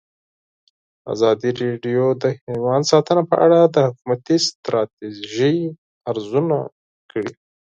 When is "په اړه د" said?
3.29-3.75